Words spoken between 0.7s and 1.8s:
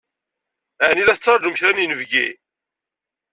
Ɛni la tettṛajum kra